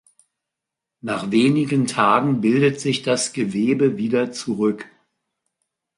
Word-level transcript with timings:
Nach 1.01 1.29
wenigen 1.29 1.85
Tagen 1.85 2.41
bildet 2.41 2.81
sich 2.81 3.03
das 3.03 3.33
Gewebe 3.33 3.97
wieder 3.97 4.31
zurück. 4.31 4.87